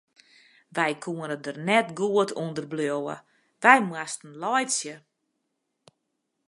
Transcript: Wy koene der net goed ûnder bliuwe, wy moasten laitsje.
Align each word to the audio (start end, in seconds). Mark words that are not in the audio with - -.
Wy 0.75 0.91
koene 1.03 1.35
der 1.43 1.57
net 1.67 1.87
goed 1.99 2.29
ûnder 2.43 2.65
bliuwe, 2.71 3.15
wy 3.63 3.77
moasten 3.87 4.31
laitsje. 4.41 4.95